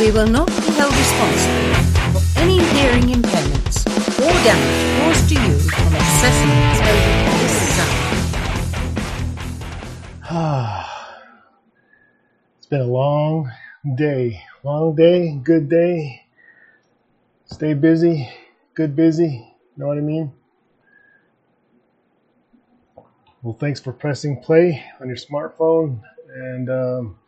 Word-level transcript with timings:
We 0.00 0.10
will 0.10 0.26
not 0.26 0.46
be 0.46 0.52
held 0.52 0.96
responsible 0.96 1.74
for 2.18 2.40
any 2.40 2.58
hearing 2.58 3.08
impairments 3.12 3.86
or 4.18 4.32
damage 4.44 4.98
caused 4.98 5.28
to 5.28 5.34
you 5.34 5.58
from 5.58 5.92
accessing 5.92 6.50
over 6.88 7.36
this 7.36 7.52
sound. 7.76 8.00
it's 12.56 12.68
been 12.68 12.80
a 12.80 12.84
long 12.84 13.52
day. 13.94 14.42
Long 14.64 14.96
day, 14.96 15.38
good 15.44 15.68
day. 15.68 16.22
Stay 17.44 17.74
busy, 17.74 18.26
good 18.72 18.96
busy. 18.96 19.54
Know 19.76 19.88
what 19.88 19.98
I 19.98 20.00
mean? 20.00 20.32
Well, 23.42 23.58
thanks 23.60 23.80
for 23.80 23.92
pressing 23.92 24.40
play 24.40 24.82
on 24.98 25.08
your 25.08 25.18
smartphone 25.18 26.00
and 26.34 26.70
um, 26.70 27.18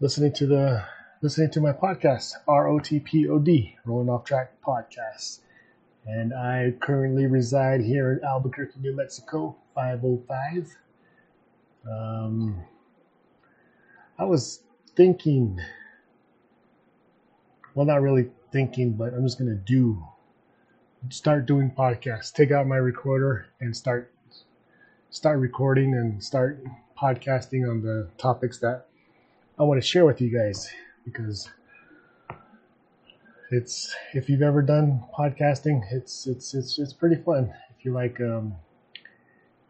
listening 0.00 0.34
to 0.34 0.46
the 0.46 0.84
listening 1.22 1.48
to 1.48 1.60
my 1.60 1.70
podcast, 1.70 2.32
ROTPOD, 2.48 3.76
Rolling 3.84 4.08
Off 4.08 4.24
Track 4.24 4.54
Podcast. 4.60 5.38
And 6.04 6.34
I 6.34 6.74
currently 6.80 7.26
reside 7.26 7.80
here 7.80 8.14
in 8.14 8.24
Albuquerque, 8.24 8.80
New 8.80 8.96
Mexico, 8.96 9.54
505. 9.72 10.76
Um, 11.88 12.64
I 14.18 14.24
was 14.24 14.64
thinking, 14.96 15.60
well, 17.76 17.86
not 17.86 18.02
really 18.02 18.28
thinking, 18.50 18.94
but 18.94 19.14
I'm 19.14 19.22
just 19.22 19.38
gonna 19.38 19.54
do 19.54 20.04
start 21.08 21.46
doing 21.46 21.70
podcasts. 21.70 22.32
Take 22.32 22.50
out 22.50 22.66
my 22.66 22.78
recorder 22.78 23.46
and 23.60 23.76
start 23.76 24.12
start 25.10 25.38
recording 25.38 25.94
and 25.94 26.22
start 26.22 26.64
podcasting 27.00 27.70
on 27.70 27.80
the 27.80 28.08
topics 28.18 28.58
that 28.58 28.88
I 29.56 29.62
want 29.62 29.80
to 29.80 29.86
share 29.86 30.04
with 30.04 30.20
you 30.20 30.36
guys 30.36 30.68
because 31.04 31.48
it's 33.50 33.94
if 34.14 34.28
you've 34.28 34.42
ever 34.42 34.62
done 34.62 35.04
podcasting, 35.16 35.82
it's 35.90 36.26
it's 36.26 36.54
it's 36.54 36.78
it's 36.78 36.92
pretty 36.92 37.16
fun. 37.16 37.52
If 37.76 37.84
you 37.84 37.92
like 37.92 38.20
um, 38.20 38.54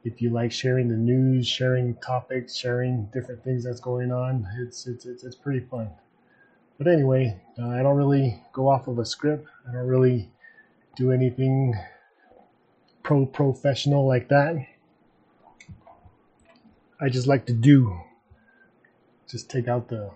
if 0.05 0.23
you 0.23 0.31
like 0.31 0.53
sharing 0.53 0.89
the 0.89 0.97
news, 0.97 1.49
sharing 1.49 1.97
topics, 1.97 2.57
sharing 2.57 3.07
different 3.13 3.43
things 3.45 3.65
that's 3.65 3.81
going 3.81 4.13
on, 4.13 4.47
it's 4.61 4.87
it's 4.87 5.05
it's, 5.07 5.25
it's 5.25 5.37
pretty 5.37 5.61
fun. 5.61 5.91
But 6.79 6.87
anyway, 6.87 7.41
uh, 7.59 7.69
I 7.69 7.83
don't 7.83 7.97
really 7.97 8.41
go 8.53 8.69
off 8.69 8.89
of 8.89 8.99
a 8.99 9.05
script. 9.05 9.49
I 9.69 9.73
don't 9.73 9.87
really 9.87 10.29
do 10.97 11.13
anything 11.13 11.75
pro 13.03 13.27
professional 13.27 14.07
like 14.07 14.29
that. 14.29 14.67
I 17.01 17.09
just 17.09 17.27
like 17.27 17.47
to 17.47 17.53
do. 17.53 18.01
Just 19.29 19.51
take 19.51 19.67
out 19.67 19.89
the 19.89 20.11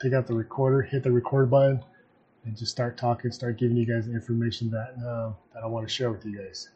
take 0.00 0.12
out 0.12 0.26
the 0.26 0.34
recorder, 0.34 0.82
hit 0.82 1.02
the 1.02 1.12
record 1.12 1.50
button, 1.50 1.82
and 2.44 2.56
just 2.56 2.72
start 2.72 2.96
talking, 2.96 3.30
start 3.30 3.58
giving 3.58 3.76
you 3.76 3.86
guys 3.86 4.06
the 4.06 4.12
information 4.12 4.70
that 4.70 4.94
uh, 5.06 5.32
that 5.54 5.62
I 5.62 5.66
want 5.66 5.86
to 5.86 5.92
share 5.92 6.10
with 6.10 6.24
you 6.24 6.38
guys. 6.38 6.70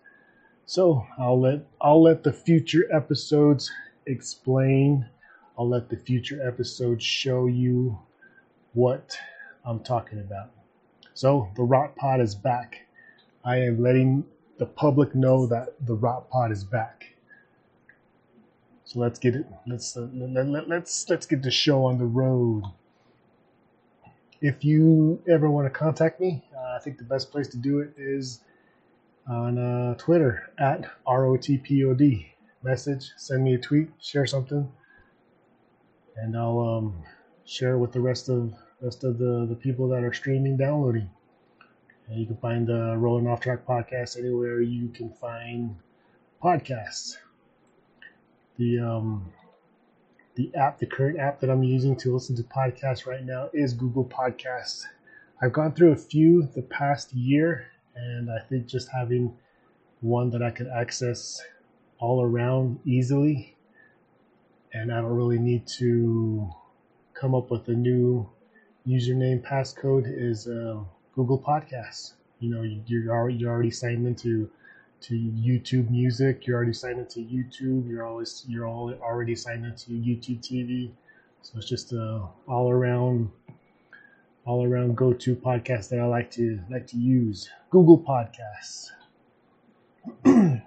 So 0.67 1.07
I'll 1.19 1.41
let 1.41 1.67
I'll 1.81 2.03
let 2.03 2.23
the 2.23 2.33
future 2.33 2.87
episodes 2.93 3.71
explain. 4.07 5.09
I'll 5.59 5.69
let 5.69 5.89
the 5.89 5.97
future 5.97 6.47
episodes 6.47 7.05
show 7.05 7.47
you 7.47 7.99
what 8.73 9.17
I'm 9.65 9.81
talking 9.81 10.19
about. 10.21 10.51
So 11.15 11.49
the 11.57 11.63
Rot 11.63 11.97
Pod 11.97 12.21
is 12.21 12.35
back. 12.35 12.87
I 13.45 13.59
am 13.59 13.83
letting 13.83 14.25
the 14.59 14.67
public 14.67 15.15
know 15.15 15.47
that 15.47 15.75
the 15.87 15.95
Rot 15.95 16.29
Pod 16.29 16.51
is 16.51 16.65
back. 16.65 17.15
So 18.85 19.01
let's 19.01 19.19
get 19.19 19.35
it. 19.35 19.47
Let's 19.67 19.97
uh, 19.97 20.09
let, 20.13 20.47
let, 20.47 20.69
let's 20.69 21.09
let's 21.09 21.27
get 21.27 21.43
the 21.43 21.51
show 21.51 21.85
on 21.85 21.99
the 21.99 22.05
road. 22.05 22.65
If 24.45 24.63
you 24.63 25.23
ever 25.27 25.51
want 25.51 25.65
to 25.65 25.71
contact 25.71 26.21
me, 26.21 26.45
uh, 26.55 26.77
I 26.77 26.79
think 26.79 26.99
the 26.99 27.05
best 27.05 27.33
place 27.33 27.49
to 27.49 27.57
do 27.57 27.79
it 27.79 27.95
is 27.97 28.43
on 29.27 29.57
uh, 29.57 29.95
Twitter 29.95 30.53
at 30.59 30.85
rotpod. 31.07 32.27
Message, 32.63 33.11
send 33.17 33.43
me 33.43 33.55
a 33.55 33.59
tweet, 33.59 33.89
share 34.03 34.27
something, 34.27 34.71
and 36.17 36.37
I'll 36.37 36.61
um, 36.61 37.03
share 37.47 37.79
with 37.79 37.93
the 37.93 38.03
rest 38.03 38.29
of 38.29 38.53
rest 38.83 39.03
of 39.03 39.17
the, 39.17 39.47
the 39.49 39.55
people 39.55 39.89
that 39.89 40.05
are 40.05 40.13
streaming, 40.13 40.59
downloading. 40.59 41.09
And 42.09 42.21
you 42.21 42.27
can 42.27 42.37
find 42.37 42.67
the 42.67 42.99
Rolling 42.99 43.27
Off 43.27 43.41
Track 43.41 43.65
podcast 43.65 44.19
anywhere 44.19 44.61
you 44.61 44.89
can 44.89 45.09
find 45.09 45.75
podcasts 46.43 47.17
the 48.59 48.79
um, 48.79 49.33
the 50.35 50.51
app, 50.55 50.79
the 50.79 50.87
current 50.87 51.19
app 51.19 51.41
that 51.41 51.51
I'm 51.51 51.63
using 51.63 51.97
to 51.97 52.13
listen 52.13 52.35
to 52.37 52.43
podcasts 52.43 53.07
right 53.07 53.25
now 53.25 53.51
is 53.53 53.73
Google 53.73 54.05
Podcasts. 54.05 54.85
I've 55.41 55.53
gone 55.53 55.73
through 55.73 55.93
a 55.93 55.97
few 55.97 56.49
the 56.55 56.63
past 56.63 57.13
year, 57.13 57.67
and 57.95 58.31
I 58.31 58.41
think 58.49 58.67
just 58.67 58.89
having 58.91 59.37
one 60.01 60.31
that 60.31 60.43
I 60.43 60.51
could 60.51 60.69
access 60.69 61.41
all 61.99 62.23
around 62.23 62.81
easily, 62.85 63.57
and 64.73 64.93
I 64.93 65.01
don't 65.01 65.13
really 65.13 65.39
need 65.39 65.67
to 65.79 66.51
come 67.15 67.35
up 67.35 67.51
with 67.51 67.69
a 67.69 67.75
new 67.75 68.29
username 68.87 69.43
passcode 69.43 70.05
is 70.07 70.49
uh, 70.49 70.81
Google 71.15 71.39
Podcasts. 71.39 72.15
You 72.41 72.51
know, 72.51 72.63
you're 72.63 73.13
already, 73.13 73.37
you're 73.37 73.53
already 73.53 73.71
signed 73.71 74.07
into 74.07 74.51
to 75.05 75.15
YouTube 75.15 75.91
Music. 75.91 76.47
You're 76.47 76.57
already 76.57 76.73
signed 76.73 76.99
into 76.99 77.21
YouTube. 77.21 77.87
You're 77.87 78.07
always 78.07 78.43
you're 78.49 78.67
all 78.67 78.91
already 79.03 79.37
signed 79.37 79.67
into 79.67 79.91
YouTube 79.91 80.41
TV. 80.41 80.91
So 81.43 81.59
it's 81.59 81.69
just 81.69 81.93
a 81.93 82.23
all 82.49 82.71
around 82.71 83.31
all 84.47 84.65
around 84.65 84.97
go 84.97 85.13
to 85.13 85.37
podcast 85.37 85.91
that 85.91 86.01
I 86.01 86.07
like 86.07 86.31
to 86.33 86.59
like 86.71 86.87
to 86.89 86.97
use. 86.97 87.51
Google 87.69 87.99
Podcasts. 87.99 88.89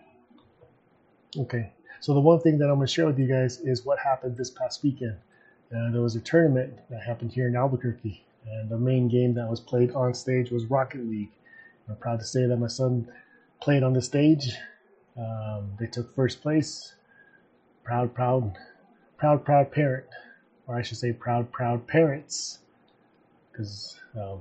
okay. 1.40 1.74
So 2.00 2.14
the 2.14 2.20
one 2.20 2.40
thing 2.40 2.60
that 2.60 2.66
I'm 2.66 2.76
going 2.76 2.86
to 2.86 2.94
share 2.94 3.08
with 3.08 3.18
you 3.18 3.28
guys 3.28 3.60
is 3.62 3.86
what 3.86 3.98
happened 3.98 4.38
this 4.38 4.52
past 4.52 4.84
weekend. 4.84 5.16
Uh, 5.76 5.90
there 5.92 6.02
was 6.02 6.16
a 6.16 6.22
tournament 6.22 6.74
that 6.92 7.02
happened 7.02 7.32
here 7.34 7.48
in 7.48 7.56
Albuquerque, 7.56 8.24
and 8.46 8.70
the 8.70 8.78
main 8.78 9.08
game 9.08 9.34
that 9.34 9.50
was 9.50 9.60
played 9.60 9.92
on 9.92 10.14
stage 10.14 10.52
was 10.52 10.66
Rocket 10.66 11.10
League. 11.10 11.32
I'm 11.90 11.96
proud 11.96 12.20
to 12.20 12.26
say 12.26 12.46
that 12.46 12.58
my 12.58 12.68
son 12.68 13.08
played 13.60 13.84
on 13.84 13.94
the 13.94 14.02
stage. 14.02 14.54
Um, 15.18 15.72
they 15.80 15.88
took 15.88 16.14
first 16.16 16.42
place. 16.42 16.94
Proud, 17.84 18.14
proud, 18.14 18.58
proud, 19.18 19.46
proud 19.46 19.72
parent, 19.72 20.06
or 20.68 20.76
I 20.76 20.82
should 20.82 20.98
say, 20.98 21.14
proud, 21.14 21.52
proud 21.52 21.88
parents, 21.88 22.60
because 23.52 24.00
um, 24.16 24.40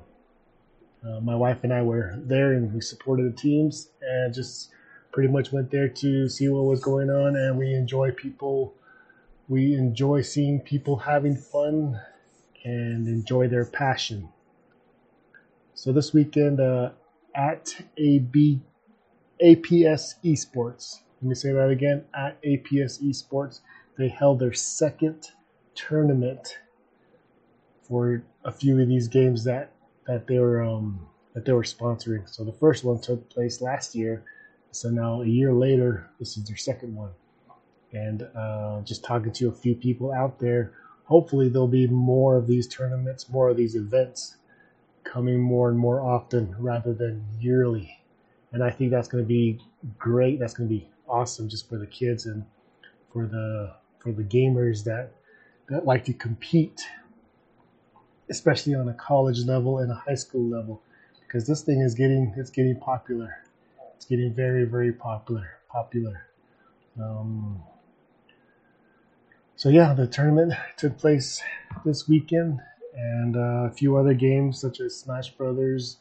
uh, 1.06 1.20
my 1.20 1.36
wife 1.36 1.62
and 1.62 1.72
I 1.72 1.82
were 1.82 2.14
there 2.18 2.52
and 2.54 2.72
we 2.74 2.80
supported 2.80 3.32
the 3.32 3.36
teams 3.36 3.90
and 4.02 4.34
just 4.34 4.70
pretty 5.12 5.32
much 5.32 5.52
went 5.52 5.70
there 5.70 5.88
to 5.88 6.28
see 6.28 6.48
what 6.48 6.64
was 6.64 6.80
going 6.80 7.08
on. 7.08 7.36
And 7.36 7.56
we 7.56 7.72
enjoy 7.74 8.10
people. 8.10 8.74
We 9.48 9.74
enjoy 9.74 10.22
seeing 10.22 10.60
people 10.60 10.96
having 10.96 11.36
fun 11.36 12.00
and 12.64 13.06
enjoy 13.06 13.46
their 13.48 13.64
passion. 13.64 14.28
So 15.74 15.92
this 15.92 16.12
weekend 16.12 16.58
uh, 16.58 16.90
at 17.34 17.80
AB 17.96 18.60
APS 19.42 20.14
Esports. 20.24 21.00
Let 21.20 21.28
me 21.28 21.34
say 21.34 21.52
that 21.52 21.68
again 21.68 22.04
at 22.14 22.42
APS 22.42 23.02
Esports. 23.02 23.60
They 23.98 24.08
held 24.08 24.38
their 24.38 24.52
second 24.52 25.30
tournament 25.74 26.58
for 27.82 28.22
a 28.44 28.52
few 28.52 28.80
of 28.80 28.88
these 28.88 29.08
games 29.08 29.44
that 29.44 29.72
that 30.06 30.26
they 30.26 30.38
were 30.38 30.62
um, 30.62 31.06
that 31.34 31.44
they 31.44 31.52
were 31.52 31.62
sponsoring. 31.62 32.28
So 32.28 32.44
the 32.44 32.52
first 32.52 32.84
one 32.84 33.00
took 33.00 33.28
place 33.28 33.60
last 33.60 33.94
year. 33.94 34.24
So 34.70 34.88
now 34.90 35.22
a 35.22 35.26
year 35.26 35.52
later, 35.52 36.08
this 36.18 36.36
is 36.36 36.44
their 36.44 36.56
second 36.56 36.94
one. 36.94 37.10
And 37.92 38.22
uh, 38.34 38.80
just 38.82 39.04
talking 39.04 39.32
to 39.32 39.48
a 39.48 39.52
few 39.52 39.74
people 39.74 40.12
out 40.12 40.38
there, 40.38 40.72
hopefully 41.04 41.48
there'll 41.48 41.68
be 41.68 41.86
more 41.86 42.36
of 42.36 42.46
these 42.46 42.66
tournaments, 42.66 43.28
more 43.28 43.48
of 43.48 43.56
these 43.56 43.74
events 43.74 44.36
coming 45.04 45.40
more 45.40 45.68
and 45.70 45.78
more 45.78 46.00
often 46.00 46.54
rather 46.58 46.92
than 46.92 47.24
yearly 47.40 47.98
and 48.56 48.64
I 48.64 48.70
think 48.70 48.90
that's 48.90 49.06
going 49.06 49.22
to 49.22 49.28
be 49.28 49.60
great. 49.98 50.40
That's 50.40 50.54
going 50.54 50.66
to 50.66 50.74
be 50.74 50.88
awesome 51.06 51.46
just 51.46 51.68
for 51.68 51.76
the 51.76 51.86
kids 51.86 52.24
and 52.24 52.42
for 53.12 53.26
the 53.26 53.74
for 53.98 54.12
the 54.12 54.22
gamers 54.22 54.82
that 54.84 55.12
that 55.68 55.84
like 55.84 56.06
to 56.06 56.14
compete, 56.14 56.80
especially 58.30 58.74
on 58.74 58.88
a 58.88 58.94
college 58.94 59.44
level 59.44 59.80
and 59.80 59.92
a 59.92 59.94
high 59.94 60.14
school 60.14 60.48
level, 60.48 60.80
because 61.20 61.46
this 61.46 61.60
thing 61.60 61.82
is 61.82 61.94
getting 61.94 62.32
it's 62.38 62.48
getting 62.48 62.80
popular. 62.80 63.36
It's 63.94 64.06
getting 64.06 64.32
very 64.32 64.64
very 64.64 64.92
popular 64.92 65.58
popular. 65.68 66.22
Um, 66.98 67.62
so 69.54 69.68
yeah, 69.68 69.92
the 69.92 70.06
tournament 70.06 70.54
took 70.78 70.96
place 70.96 71.42
this 71.84 72.08
weekend, 72.08 72.62
and 72.96 73.36
uh, 73.36 73.68
a 73.68 73.70
few 73.70 73.98
other 73.98 74.14
games 74.14 74.58
such 74.58 74.80
as 74.80 74.96
Smash 74.96 75.32
Brothers 75.32 75.98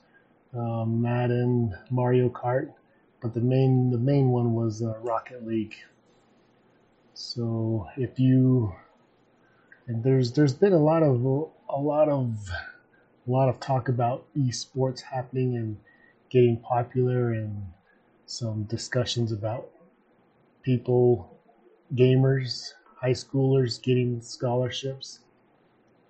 um, 0.56 1.02
Madden, 1.02 1.76
Mario 1.90 2.30
Kart, 2.30 2.72
but 3.22 3.34
the 3.34 3.42
main 3.42 3.92
the 3.92 3.98
main 3.98 4.30
one 4.30 4.54
was 4.54 4.82
uh, 4.82 4.98
Rocket 5.00 5.46
League. 5.46 5.76
So 7.14 7.88
if 7.98 8.20
you 8.20 8.74
and 9.88 10.04
there's 10.04 10.32
there's 10.34 10.54
been 10.54 10.74
a 10.74 10.84
lot 10.84 11.04
of 11.04 11.24
a 11.70 11.80
lot 11.80 12.10
of 12.10 12.50
a 13.28 13.32
lot 13.32 13.50
of 13.50 13.60
talk 13.60 13.90
about 13.90 14.26
esports 14.38 15.02
happening 15.02 15.56
and 15.56 15.78
getting 16.30 16.58
popular, 16.58 17.34
and 17.34 17.66
some 18.26 18.64
discussions 18.64 19.32
about 19.32 19.70
people, 20.64 21.38
gamers, 21.94 22.72
high 22.96 23.12
schoolers 23.12 23.82
getting 23.82 24.22
scholarships. 24.22 25.20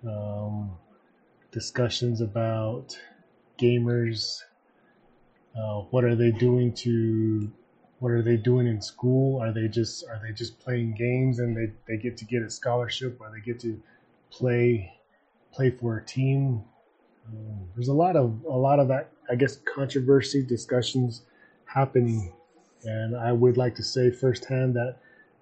Um, 0.06 0.70
discussions 1.50 2.20
about 2.20 2.96
gamers. 3.58 4.40
Uh, 5.56 5.80
what 5.90 6.04
are 6.04 6.14
they 6.14 6.30
doing 6.30 6.72
to 6.74 7.50
what 7.98 8.12
are 8.12 8.22
they 8.22 8.36
doing 8.36 8.66
in 8.66 8.80
school? 8.82 9.40
Are 9.40 9.52
they 9.52 9.68
just 9.68 10.06
are 10.08 10.20
they 10.22 10.32
just 10.32 10.58
playing 10.60 10.94
games 10.94 11.38
and 11.38 11.56
they, 11.56 11.72
they 11.88 12.00
get 12.00 12.16
to 12.18 12.24
get 12.24 12.42
a 12.42 12.50
scholarship 12.50 13.18
or 13.20 13.30
they 13.30 13.40
get 13.40 13.60
to 13.60 13.80
play 14.30 14.92
play 15.52 15.70
for 15.70 15.96
a 15.98 16.04
team? 16.04 16.62
Um, 17.26 17.68
there's 17.74 17.88
a 17.88 17.94
lot 17.94 18.16
of 18.16 18.44
a 18.44 18.56
lot 18.56 18.78
of 18.78 18.88
that 18.88 19.10
I 19.30 19.34
guess 19.34 19.58
controversy 19.74 20.42
discussions 20.42 21.22
happening, 21.64 22.32
and 22.84 23.16
I 23.16 23.32
would 23.32 23.56
like 23.56 23.74
to 23.76 23.82
say 23.82 24.10
firsthand 24.10 24.76
that 24.76 24.98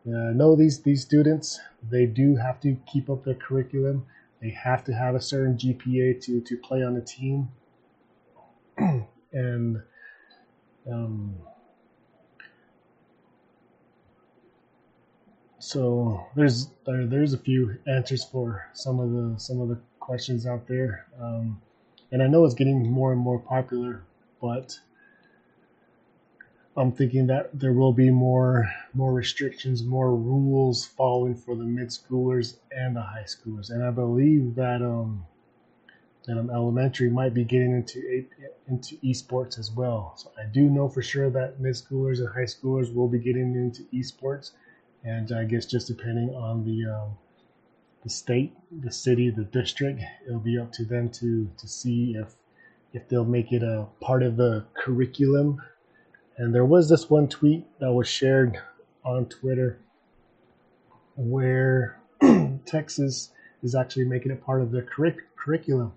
uh, 0.07 0.33
no 0.33 0.55
these 0.55 0.81
these 0.83 1.03
students 1.03 1.59
they 1.91 2.07
do 2.07 2.37
have 2.37 2.61
to 2.61 2.77
keep 2.91 3.11
up 3.11 3.25
their 3.25 3.35
curriculum. 3.35 4.07
They 4.41 4.51
have 4.51 4.85
to 4.85 4.93
have 4.93 5.15
a 5.15 5.21
certain 5.21 5.57
GPA 5.57 6.23
to 6.23 6.41
to 6.41 6.57
play 6.59 6.85
on 6.85 6.95
the 6.95 7.01
team, 7.01 7.49
and 9.33 9.83
um, 10.91 11.35
so 15.59 16.27
there's 16.37 16.69
there, 16.87 17.07
there's 17.07 17.33
a 17.33 17.39
few 17.39 17.79
answers 17.87 18.25
for 18.25 18.69
some 18.73 19.01
of 19.01 19.11
the 19.11 19.39
some 19.39 19.61
of 19.61 19.69
the 19.69 19.79
questions 20.01 20.47
out 20.47 20.67
there, 20.67 21.07
um, 21.21 21.61
and 22.13 22.23
I 22.23 22.27
know 22.27 22.45
it's 22.45 22.55
getting 22.55 22.91
more 22.91 23.13
and 23.13 23.21
more 23.21 23.39
popular, 23.39 24.03
but 24.41 24.79
I'm 26.77 26.93
thinking 26.93 27.29
that 27.29 27.51
there 27.59 27.73
will 27.73 27.93
be 27.93 28.11
more 28.11 28.71
more 28.93 29.13
restrictions, 29.13 29.85
more 29.85 30.15
rules 30.15 30.85
following 30.85 31.35
for 31.35 31.55
the 31.55 31.65
mid 31.65 31.89
schoolers 31.89 32.57
and 32.73 32.97
the 32.97 33.03
high 33.03 33.27
schoolers, 33.27 33.71
and 33.71 33.83
I 33.83 33.91
believe 33.91 34.57
that 34.57 34.83
um, 34.83 35.25
um, 36.29 36.51
elementary 36.51 37.11
might 37.11 37.35
be 37.35 37.45
getting 37.45 37.73
into 37.73 38.25
into 38.69 38.97
esports 38.99 39.59
as 39.59 39.71
well. 39.71 40.15
So 40.17 40.31
I 40.39 40.47
do 40.47 40.63
know 40.63 40.89
for 40.89 41.03
sure 41.03 41.31
that 41.31 41.61
mid 41.61 41.75
schoolers 41.75 42.19
and 42.19 42.29
high 42.29 42.45
schoolers 42.45 42.95
will 42.95 43.09
be 43.09 43.19
getting 43.19 43.55
into 43.55 43.83
esports 43.93 44.53
and 45.05 45.31
I 45.33 45.45
guess 45.45 45.67
just 45.67 45.87
depending 45.87 46.31
on 46.35 46.65
the 46.65 46.91
um, 46.91 47.11
the 48.03 48.11
state, 48.11 48.53
the 48.71 48.91
city, 48.91 49.31
the 49.31 49.45
district, 49.45 50.03
it'll 50.27 50.41
be 50.41 50.59
up 50.59 50.73
to 50.73 50.85
them 50.85 51.11
to 51.11 51.51
to 51.57 51.69
see 51.69 52.17
if 52.17 52.35
if 52.93 53.09
they'll 53.09 53.25
make 53.25 53.53
it 53.53 53.63
a 53.63 53.87
part 54.01 54.23
of 54.23 54.37
the 54.37 54.65
curriculum. 54.75 55.61
And 56.37 56.55
there 56.55 56.65
was 56.65 56.89
this 56.89 57.09
one 57.09 57.29
tweet 57.29 57.67
that 57.79 57.93
was 57.93 58.09
shared 58.09 58.59
on 59.05 59.27
Twitter 59.27 59.79
where 61.17 62.01
Texas 62.67 63.31
is 63.63 63.75
actually 63.75 64.07
making 64.07 64.33
it 64.33 64.45
part 64.45 64.63
of 64.63 64.73
their 64.73 64.83
curric- 64.83 65.29
curriculum, 65.37 65.93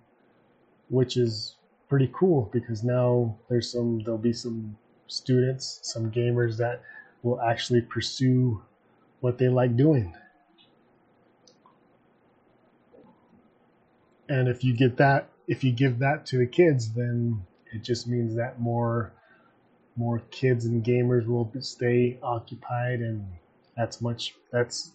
which 0.89 1.17
is 1.17 1.55
pretty 1.89 2.09
cool 2.13 2.49
because 2.51 2.83
now 2.83 3.35
there's 3.49 3.71
some 3.71 3.99
there'll 4.03 4.17
be 4.17 4.33
some 4.33 4.77
students, 5.07 5.79
some 5.83 6.11
gamers 6.11 6.57
that 6.57 6.81
will 7.23 7.41
actually 7.41 7.81
pursue 7.81 8.61
what 9.21 9.37
they 9.37 9.47
like 9.47 9.75
doing. 9.75 10.13
And 14.29 14.47
if 14.49 14.63
you 14.63 14.75
get 14.75 14.97
that, 14.97 15.29
if 15.47 15.63
you 15.63 15.71
give 15.71 15.99
that 15.99 16.25
to 16.27 16.37
the 16.37 16.45
kids, 16.45 16.91
then 16.93 17.45
it 17.73 17.83
just 17.83 18.07
means 18.07 18.35
that 18.35 18.59
more 18.59 19.13
more 19.95 20.19
kids 20.29 20.65
and 20.65 20.83
gamers 20.83 21.25
will 21.25 21.51
stay 21.59 22.19
occupied 22.21 22.99
and 22.99 23.25
that's 23.75 23.99
much 23.99 24.35
that's 24.51 24.91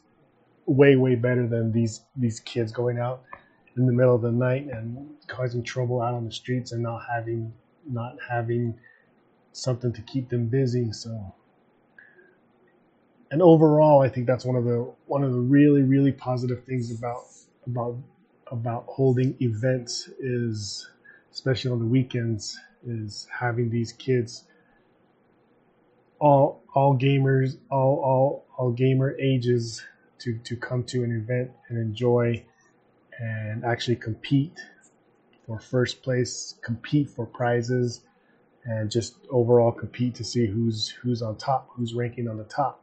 way 0.67 0.95
way 0.95 1.17
better 1.17 1.47
than 1.49 1.73
these 1.73 2.03
these 2.17 2.39
kids 2.41 2.71
going 2.71 2.99
out 2.99 3.23
in 3.77 3.87
the 3.87 3.93
middle 3.93 4.15
of 4.15 4.23
the 4.23 4.33
night 4.33 4.67
and 4.71 5.09
causing 5.27 5.63
trouble 5.63 6.03
out 6.03 6.15
on 6.15 6.25
the 6.25 6.33
streets 6.33 6.73
and 6.73 6.83
not 6.83 7.03
having 7.11 7.53
not 7.89 8.17
having 8.29 8.79
something 9.53 9.93
to 9.93 10.03
keep 10.03 10.29
them 10.29 10.47
busy 10.47 10.93
so. 10.93 11.35
And 13.31 13.41
overall, 13.41 14.03
I 14.03 14.09
think 14.09 14.27
that's 14.27 14.45
one 14.45 14.57
of 14.57 14.65
the 14.65 14.93
one 15.07 15.25
of 15.25 15.33
the 15.33 15.41
really 15.41 15.83
really 15.83 16.13
positive 16.13 16.65
things 16.65 16.91
about 16.91 17.25
about 17.67 17.97
about 18.51 18.85
holding 18.87 19.37
events 19.41 20.09
is 20.21 20.89
especially 21.33 21.71
on 21.71 21.79
the 21.79 21.87
weekends 21.87 22.59
is 22.87 23.27
having 23.33 23.71
these 23.71 23.93
kids. 23.93 24.45
All 26.21 26.63
all 26.75 26.99
gamers 26.99 27.57
all 27.71 28.01
all 28.05 28.47
all 28.59 28.71
gamer 28.71 29.17
ages 29.19 29.83
to 30.19 30.39
to 30.45 30.57
come 30.57 30.85
to 30.85 31.03
an 31.03 31.17
event 31.17 31.51
and 31.69 31.79
enjoy 31.79 32.45
and 33.19 33.65
actually 33.65 33.97
compete 33.97 34.59
for 35.47 35.59
first 35.59 36.03
place 36.03 36.55
compete 36.63 37.09
for 37.11 37.27
prizes 37.27 38.01
and 38.65 38.91
just 38.91 39.17
overall 39.31 39.73
compete 39.73 40.15
to 40.15 40.25
see 40.25 40.47
who's 40.47 40.89
who's 40.89 41.23
on 41.23 41.37
top 41.37 41.69
who's 41.75 41.95
ranking 41.95 42.29
on 42.29 42.37
the 42.37 42.45
top 42.45 42.83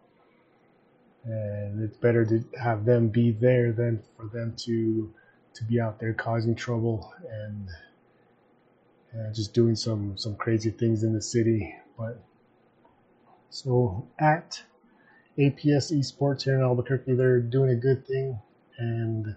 and 1.25 1.83
it's 1.83 1.97
better 1.97 2.25
to 2.25 2.43
have 2.61 2.85
them 2.85 3.09
be 3.09 3.31
there 3.31 3.71
than 3.71 4.01
for 4.15 4.27
them 4.27 4.53
to 4.57 5.13
to 5.53 5.63
be 5.65 5.79
out 5.79 5.99
there 5.99 6.13
causing 6.13 6.55
trouble 6.55 7.13
and 7.29 7.69
uh, 9.13 9.31
just 9.33 9.53
doing 9.53 9.75
some 9.75 10.17
some 10.17 10.35
crazy 10.35 10.71
things 10.71 11.03
in 11.03 11.13
the 11.13 11.21
city. 11.21 11.75
But 11.97 12.21
so 13.49 14.07
at 14.19 14.61
APS 15.37 15.91
Esports 15.91 16.43
here 16.43 16.55
in 16.55 16.61
Albuquerque, 16.61 17.15
they're 17.15 17.41
doing 17.41 17.71
a 17.71 17.75
good 17.75 18.05
thing. 18.07 18.39
And 18.77 19.35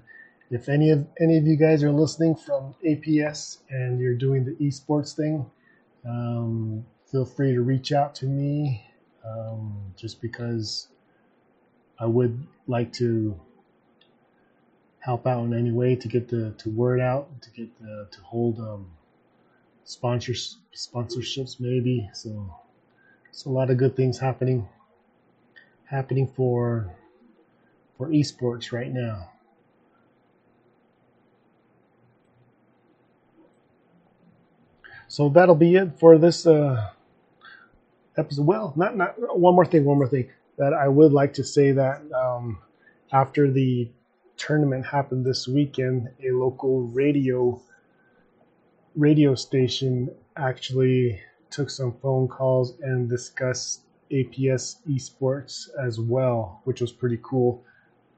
if 0.52 0.68
any 0.68 0.90
of 0.90 1.06
any 1.18 1.38
of 1.38 1.46
you 1.46 1.56
guys 1.56 1.82
are 1.82 1.90
listening 1.90 2.36
from 2.36 2.74
APS 2.86 3.58
and 3.70 3.98
you're 3.98 4.14
doing 4.14 4.44
the 4.44 4.52
esports 4.64 5.16
thing, 5.16 5.50
um, 6.06 6.84
feel 7.10 7.24
free 7.24 7.54
to 7.54 7.62
reach 7.62 7.90
out 7.90 8.14
to 8.16 8.26
me. 8.26 8.84
Um, 9.24 9.94
just 9.96 10.20
because 10.20 10.88
I 11.98 12.04
would 12.04 12.46
like 12.66 12.92
to 12.94 13.40
help 14.98 15.26
out 15.26 15.44
in 15.44 15.54
any 15.54 15.72
way 15.72 15.96
to 15.96 16.06
get 16.06 16.28
the 16.28 16.50
to 16.58 16.68
word 16.70 17.00
out 17.00 17.28
to 17.42 17.50
get 17.50 17.68
the 17.80 18.06
to 18.10 18.20
hold 18.20 18.58
um, 18.60 18.86
sponsors 19.84 20.58
sponsorships 20.74 21.58
maybe 21.58 22.08
so 22.12 22.54
it's 23.28 23.44
a 23.46 23.50
lot 23.50 23.68
of 23.68 23.76
good 23.78 23.96
things 23.96 24.18
happening 24.18 24.68
happening 25.86 26.26
for 26.26 26.94
for 27.98 28.08
esports 28.10 28.70
right 28.70 28.92
now 28.92 29.28
so 35.12 35.28
that'll 35.28 35.54
be 35.54 35.74
it 35.76 35.98
for 35.98 36.18
this 36.18 36.46
uh 36.46 36.90
episode 38.16 38.46
well 38.46 38.72
not 38.76 38.96
not 38.96 39.14
one 39.38 39.54
more 39.54 39.66
thing 39.66 39.84
one 39.84 39.98
more 39.98 40.08
thing 40.08 40.28
that 40.58 40.74
I 40.74 40.88
would 40.88 41.12
like 41.12 41.34
to 41.34 41.44
say 41.44 41.72
that 41.72 42.02
um, 42.12 42.58
after 43.12 43.50
the 43.50 43.90
tournament 44.36 44.86
happened 44.86 45.24
this 45.24 45.48
weekend, 45.48 46.08
a 46.22 46.30
local 46.32 46.82
radio 46.82 47.60
radio 48.94 49.34
station 49.34 50.10
actually 50.36 51.20
took 51.50 51.70
some 51.70 51.92
phone 52.02 52.28
calls 52.28 52.74
and 52.82 53.08
discussed 53.08 53.82
APS 54.10 54.76
esports 54.88 55.68
as 55.80 55.98
well, 55.98 56.60
which 56.64 56.80
was 56.80 56.92
pretty 56.92 57.18
cool. 57.22 57.64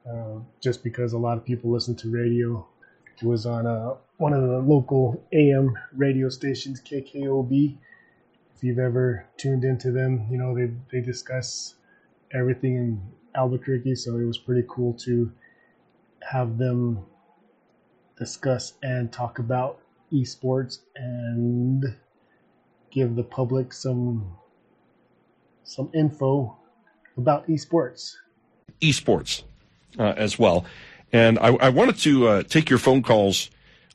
Uh, 0.08 0.40
just 0.60 0.84
because 0.84 1.14
a 1.14 1.18
lot 1.18 1.38
of 1.38 1.44
people 1.44 1.70
listen 1.70 1.94
to 1.96 2.10
radio, 2.10 2.66
was 3.22 3.46
on 3.46 3.66
uh, 3.66 3.94
one 4.16 4.32
of 4.32 4.42
the 4.42 4.58
local 4.58 5.22
AM 5.32 5.76
radio 5.92 6.28
stations, 6.28 6.80
KKOB. 6.80 7.76
If 8.56 8.62
you've 8.62 8.78
ever 8.78 9.26
tuned 9.36 9.64
into 9.64 9.90
them, 9.90 10.26
you 10.30 10.38
know 10.38 10.54
they 10.54 10.70
they 10.90 11.04
discuss 11.04 11.74
everything 12.32 12.76
in 12.76 13.02
Albuquerque, 13.34 13.96
so 13.96 14.16
it 14.16 14.24
was 14.24 14.38
pretty 14.38 14.64
cool 14.68 14.94
to 15.04 15.32
have 16.30 16.58
them 16.58 17.04
discuss 18.16 18.74
and 18.82 19.12
talk 19.12 19.38
about 19.38 19.80
esports 20.12 20.78
and 20.94 21.84
give 22.90 23.16
the 23.16 23.24
public 23.24 23.72
some 23.72 24.36
some 25.64 25.90
info 25.94 26.56
about 27.16 27.46
esports. 27.48 28.16
Esports 28.80 29.42
uh, 29.98 30.14
as 30.16 30.38
well, 30.38 30.64
and 31.14 31.38
I, 31.38 31.54
I 31.54 31.68
wanted 31.68 31.96
to 31.98 32.26
uh, 32.26 32.42
take 32.42 32.68
your 32.68 32.80
phone 32.80 33.02
calls 33.02 33.48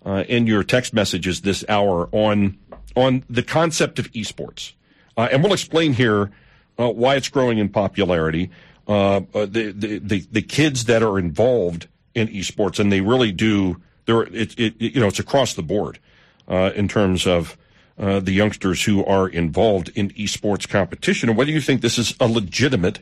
uh, 0.05 0.23
and 0.29 0.47
your 0.47 0.63
text 0.63 0.93
messages 0.93 1.41
this 1.41 1.65
hour 1.67 2.07
on 2.13 2.57
on 2.95 3.23
the 3.29 3.43
concept 3.43 3.99
of 3.99 4.11
esports, 4.13 4.73
uh, 5.17 5.27
and 5.31 5.43
we'll 5.43 5.53
explain 5.53 5.93
here 5.93 6.31
uh, 6.79 6.89
why 6.89 7.15
it's 7.15 7.29
growing 7.29 7.59
in 7.59 7.69
popularity, 7.69 8.49
uh, 8.88 9.17
uh, 9.17 9.45
the, 9.45 9.71
the, 9.71 9.99
the 9.99 10.25
the 10.31 10.41
kids 10.41 10.85
that 10.85 11.03
are 11.03 11.19
involved 11.19 11.88
in 12.15 12.29
esports, 12.29 12.79
and 12.79 12.91
they 12.91 13.01
really 13.01 13.33
do. 13.33 13.81
There, 14.05 14.23
it, 14.23 14.57
it, 14.57 14.73
you 14.79 14.99
know, 14.99 15.07
it's 15.07 15.19
across 15.19 15.53
the 15.53 15.61
board. 15.61 15.99
in 16.47 16.88
terms 16.88 17.27
of 17.27 17.57
uh, 17.99 18.19
the 18.21 18.31
youngsters 18.31 18.85
who 18.85 19.05
are 19.05 19.27
involved 19.27 19.91
in 19.93 20.09
esports 20.11 20.67
competition, 20.67 21.29
and 21.29 21.38
whether 21.38 21.51
you 21.51 21.61
think 21.61 21.81
this 21.81 21.99
is 21.99 22.15
a 22.19 22.27
legitimate 22.27 22.99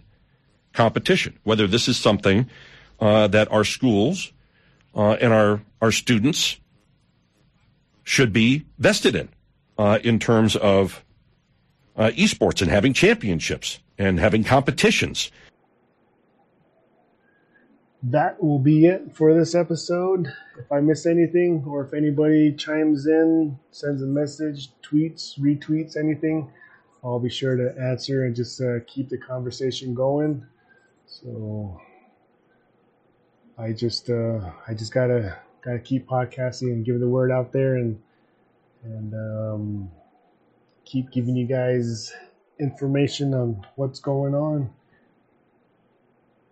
competition, 0.74 1.38
whether 1.44 1.68
this 1.68 1.88
is 1.88 1.98
something 1.98 2.50
uh, 3.00 3.28
that 3.28 3.52
our 3.52 3.64
schools 3.64 4.32
uh, 4.96 5.14
and 5.22 5.34
our 5.34 5.62
our 5.82 5.92
students 5.92 6.58
should 8.04 8.32
be 8.32 8.66
vested 8.80 9.16
in, 9.16 9.30
uh, 9.78 10.00
in 10.04 10.18
terms 10.18 10.56
of 10.56 11.04
uh, 11.98 12.10
esports 12.16 12.62
and 12.62 12.72
having 12.72 12.94
championships 12.94 13.80
and 13.98 14.20
having 14.20 14.44
competitions. 14.44 15.30
That 18.02 18.42
will 18.42 18.60
be 18.60 18.86
it 18.86 19.14
for 19.14 19.34
this 19.34 19.56
episode. 19.56 20.28
If 20.58 20.72
I 20.72 20.80
miss 20.80 21.06
anything, 21.06 21.64
or 21.68 21.84
if 21.84 21.94
anybody 21.94 22.54
chimes 22.54 23.08
in, 23.08 23.60
sends 23.72 24.02
a 24.02 24.06
message, 24.06 24.70
tweets, 24.82 25.38
retweets, 25.38 25.98
anything, 25.98 26.50
I'll 27.04 27.20
be 27.20 27.30
sure 27.30 27.56
to 27.56 27.76
answer 27.80 28.24
and 28.24 28.36
just 28.36 28.62
uh, 28.62 28.80
keep 28.88 29.10
the 29.10 29.18
conversation 29.18 29.94
going. 29.94 30.46
So 31.08 31.82
I 33.60 33.72
just 33.72 34.10
uh, 34.10 34.52
I 34.68 34.74
just 34.76 34.94
gotta 34.94 35.38
gotta 35.64 35.80
keep 35.80 36.08
podcasting 36.08 36.72
and 36.74 36.86
give 36.86 37.00
the 37.00 37.08
word 37.10 37.32
out 37.32 37.52
there 37.52 37.76
and 37.76 38.00
and 38.84 39.14
um, 39.14 39.92
keep 40.86 41.10
giving 41.12 41.36
you 41.36 41.48
guys 41.48 42.14
information 42.60 43.34
on 43.34 43.66
what's 43.76 44.00
going 44.00 44.36
on. 44.36 44.70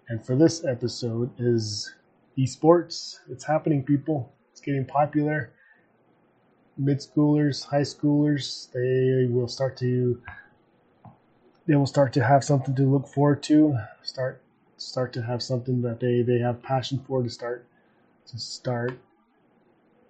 And 0.08 0.26
for 0.26 0.36
this 0.36 0.66
episode 0.66 1.30
is 1.38 1.94
esports. 2.38 3.20
It's 3.30 3.44
happening, 3.44 3.84
people. 3.84 4.34
It's 4.52 4.62
getting 4.62 4.86
popular. 4.86 5.52
Mid 6.78 6.98
schoolers, 6.98 7.66
high 7.66 7.82
schoolers, 7.82 8.72
they 8.72 9.32
will 9.32 9.48
start 9.48 9.78
to 9.78 10.22
they 11.68 11.76
will 11.76 11.86
start 11.86 12.14
to 12.14 12.24
have 12.24 12.44
something 12.44 12.76
to 12.76 12.84
look 12.84 13.08
forward 13.08 13.44
to. 13.44 13.78
Start 14.02 14.42
start 14.78 15.14
to 15.14 15.22
have 15.22 15.42
something 15.42 15.82
that 15.82 16.00
they, 16.00 16.22
they 16.22 16.40
have 16.40 16.62
passion 16.62 17.04
for 17.08 17.24
to 17.24 17.30
start 17.30 17.66
to 18.28 18.40
start 18.40 18.98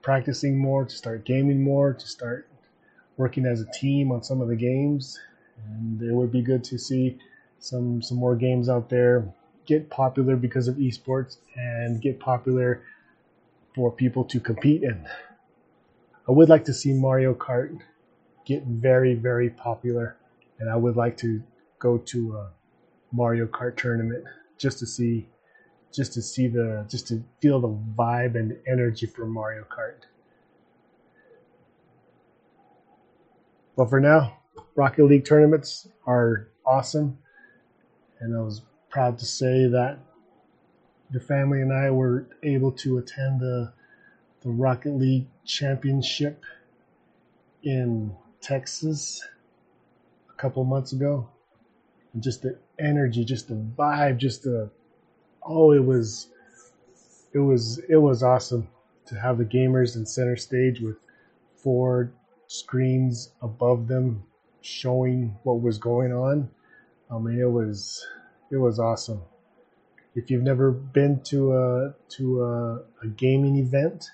practicing 0.02 0.58
more, 0.58 0.86
to 0.86 0.96
start 0.96 1.26
gaming 1.26 1.62
more, 1.62 1.94
to 1.94 2.08
start 2.08 2.48
working 3.18 3.46
as 3.46 3.62
a 3.62 3.72
team 3.72 4.12
on 4.12 4.24
some 4.24 4.42
of 4.42 4.48
the 4.48 4.56
games. 4.56 5.20
And 5.68 6.02
it 6.02 6.14
would 6.14 6.32
be 6.32 6.42
good 6.42 6.64
to 6.66 6.78
see 6.78 7.18
some 7.60 8.02
some 8.02 8.18
more 8.18 8.36
games 8.36 8.70
out 8.70 8.90
there 8.90 9.26
get 9.66 9.90
popular 9.90 10.36
because 10.36 10.68
of 10.68 10.76
esports 10.76 11.38
and 11.56 12.02
get 12.02 12.20
popular 12.20 12.84
for 13.74 13.92
people 13.92 14.24
to 14.26 14.40
compete 14.40 14.84
in. 14.84 15.08
I 16.28 16.32
would 16.32 16.50
like 16.50 16.66
to 16.66 16.74
see 16.74 16.94
Mario 16.94 17.34
Kart 17.34 17.80
get 18.46 18.64
very, 18.64 19.16
very 19.16 19.50
popular, 19.50 20.16
and 20.60 20.70
I 20.70 20.76
would 20.76 20.96
like 20.96 21.18
to 21.18 21.42
go 21.80 21.98
to 21.98 22.38
a 22.38 22.52
Mario 23.12 23.48
Kart 23.48 23.76
tournament 23.76 24.26
just 24.58 24.80
to 24.80 24.86
see, 24.86 25.28
just 25.94 26.14
to 26.14 26.22
see 26.22 26.48
the, 26.48 26.86
just 26.90 27.08
to 27.08 27.24
feel 27.42 27.60
the 27.60 27.70
vibe 27.98 28.36
and 28.36 28.58
energy 28.68 29.06
from 29.06 29.32
Mario 29.32 29.64
Kart. 29.64 30.04
But 33.76 33.90
for 33.90 34.00
now, 34.00 34.38
Rocket 34.76 35.04
League 35.06 35.26
tournaments 35.26 35.88
are 36.08 36.50
awesome, 36.66 37.18
and 38.20 38.36
I 38.36 38.42
was 38.42 38.62
proud 38.90 39.20
to 39.20 39.26
say 39.26 39.68
that 39.68 40.00
the 41.12 41.20
family 41.20 41.62
and 41.62 41.74
I 41.74 41.92
were 41.92 42.28
able 42.44 42.72
to 42.72 42.98
attend 42.98 43.42
the 43.42 43.74
the 44.46 44.52
Rocket 44.52 44.92
League 44.92 45.28
Championship 45.44 46.44
in 47.64 48.16
Texas 48.42 49.26
a 50.30 50.34
couple 50.34 50.64
months 50.64 50.94
ago. 50.94 51.28
And 52.14 52.22
just 52.22 52.44
the 52.44 52.56
energy, 52.80 53.26
just 53.26 53.48
the 53.48 53.56
vibe, 53.56 54.18
just 54.18 54.44
the 54.44 54.70
oh, 55.44 55.72
it 55.72 55.84
was 55.84 56.28
it 57.34 57.40
was 57.40 57.80
it 57.90 57.98
was 57.98 58.24
awesome 58.24 58.68
to 59.06 59.16
have 59.16 59.38
the 59.38 59.46
gamers 59.46 59.96
in 59.96 60.06
center 60.06 60.36
stage 60.36 60.80
with 60.80 60.98
four 61.56 62.12
screens 62.48 63.32
above 63.42 63.88
them 63.88 64.24
showing 64.62 65.38
what 65.44 65.62
was 65.62 65.78
going 65.78 66.12
on. 66.12 66.50
I 67.12 67.18
mean, 67.20 67.40
it 67.40 67.50
was 67.52 68.06
it 68.52 68.58
was 68.58 68.80
awesome. 68.80 69.22
If 70.16 70.32
you've 70.32 70.44
never 70.44 70.72
been 70.72 71.22
to 71.26 71.54
a 71.54 71.94
to 72.18 72.44
a, 72.44 72.76
a 73.04 73.08
gaming 73.16 73.58
event, 73.58 74.06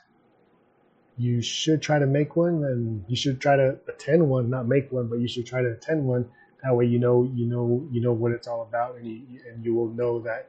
you 1.17 1.41
should 1.41 1.81
try 1.81 1.99
to 1.99 2.07
make 2.07 2.35
one, 2.35 2.63
and 2.63 3.05
you 3.07 3.15
should 3.15 3.39
try 3.39 3.55
to 3.55 3.77
attend 3.87 4.27
one. 4.27 4.49
Not 4.49 4.67
make 4.67 4.91
one, 4.91 5.07
but 5.07 5.19
you 5.19 5.27
should 5.27 5.45
try 5.45 5.61
to 5.61 5.71
attend 5.71 6.05
one. 6.05 6.29
That 6.63 6.75
way, 6.75 6.85
you 6.85 6.99
know 6.99 7.23
you 7.23 7.45
know 7.45 7.87
you 7.91 8.01
know 8.01 8.13
what 8.13 8.31
it's 8.31 8.47
all 8.47 8.63
about, 8.63 8.95
and 8.97 9.07
you 9.07 9.39
and 9.51 9.63
you 9.65 9.73
will 9.73 9.89
know 9.89 10.19
that 10.21 10.47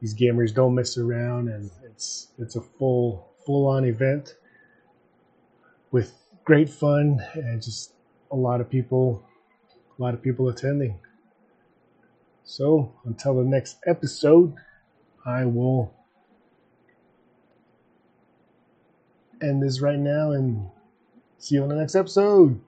these 0.00 0.14
gamers 0.14 0.52
don't 0.54 0.74
mess 0.74 0.98
around, 0.98 1.48
and 1.48 1.70
it's 1.84 2.28
it's 2.38 2.56
a 2.56 2.60
full 2.60 3.32
full 3.46 3.68
on 3.68 3.84
event 3.84 4.36
with 5.90 6.12
great 6.44 6.68
fun 6.68 7.20
and 7.34 7.62
just 7.62 7.92
a 8.32 8.36
lot 8.36 8.60
of 8.60 8.68
people 8.68 9.24
a 9.98 10.02
lot 10.02 10.14
of 10.14 10.22
people 10.22 10.48
attending. 10.48 10.98
So 12.44 12.92
until 13.04 13.36
the 13.36 13.44
next 13.44 13.78
episode, 13.86 14.54
I 15.24 15.44
will 15.46 15.94
end 19.40 19.62
this 19.62 19.80
right 19.80 19.98
now 19.98 20.32
and 20.32 20.68
see 21.38 21.56
you 21.56 21.62
on 21.62 21.68
the 21.68 21.76
next 21.76 21.94
episode. 21.94 22.60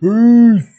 Peace. 0.00 0.77